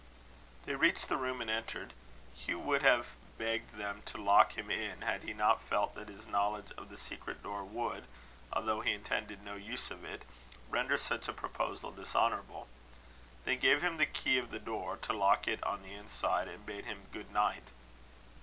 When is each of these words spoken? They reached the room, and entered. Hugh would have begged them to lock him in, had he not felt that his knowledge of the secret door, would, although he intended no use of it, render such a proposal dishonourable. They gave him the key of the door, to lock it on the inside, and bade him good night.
They 0.65 0.73
reached 0.73 1.09
the 1.09 1.15
room, 1.15 1.41
and 1.41 1.49
entered. 1.51 1.93
Hugh 2.33 2.57
would 2.57 2.81
have 2.81 3.09
begged 3.37 3.75
them 3.77 4.01
to 4.07 4.17
lock 4.17 4.53
him 4.53 4.71
in, 4.71 5.03
had 5.03 5.21
he 5.21 5.31
not 5.31 5.61
felt 5.61 5.93
that 5.93 6.07
his 6.07 6.25
knowledge 6.25 6.71
of 6.75 6.89
the 6.89 6.97
secret 6.97 7.43
door, 7.43 7.63
would, 7.63 8.05
although 8.51 8.81
he 8.81 8.93
intended 8.93 9.43
no 9.43 9.53
use 9.53 9.91
of 9.91 10.03
it, 10.03 10.23
render 10.71 10.97
such 10.97 11.27
a 11.27 11.33
proposal 11.33 11.91
dishonourable. 11.91 12.67
They 13.45 13.55
gave 13.57 13.83
him 13.83 13.97
the 13.97 14.07
key 14.07 14.39
of 14.39 14.49
the 14.49 14.57
door, 14.57 14.97
to 15.03 15.13
lock 15.13 15.47
it 15.47 15.63
on 15.63 15.83
the 15.83 15.93
inside, 15.93 16.47
and 16.47 16.65
bade 16.65 16.85
him 16.85 17.01
good 17.13 17.29
night. 17.31 17.65